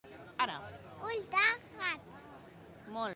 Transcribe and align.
Ulls 1.09 1.29
de 1.35 1.43
gat. 1.81 2.25